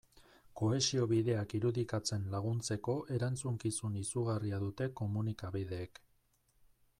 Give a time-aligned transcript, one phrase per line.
[0.59, 6.03] Kohesio bideak irudikatzen laguntzeko erantzukizun izugarria dute komunikabideek.